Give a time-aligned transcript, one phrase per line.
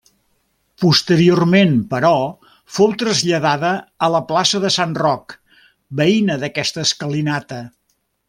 [0.83, 2.11] Posteriorment però,
[2.77, 3.75] fou traslladada
[4.07, 5.37] a la plaça de Sant Roc,
[6.01, 7.61] veïna d'aquesta escalinata.